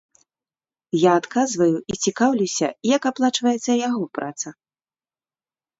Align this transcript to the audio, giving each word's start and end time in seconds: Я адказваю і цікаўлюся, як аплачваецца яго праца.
Я 0.99 1.11
адказваю 1.21 1.75
і 1.95 1.99
цікаўлюся, 2.07 2.67
як 2.95 3.01
аплачваецца 3.11 3.71
яго 3.87 4.03
праца. 4.21 4.49